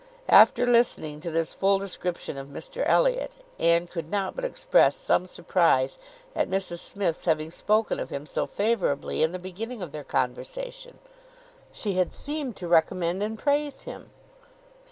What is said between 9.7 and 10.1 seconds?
of their